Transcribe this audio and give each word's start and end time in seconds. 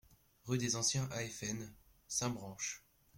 Rue 0.45 0.57
des 0.57 0.75
Anciens 0.77 1.07
AFN, 1.11 1.71
Saint-Branchs 2.07 2.81